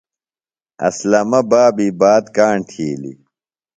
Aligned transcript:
اسلمہ 0.87 1.41
بابی 1.49 1.87
بات 1.99 2.25
کاݨ 2.35 2.57
تِھیلیۡ۔ 2.69 3.17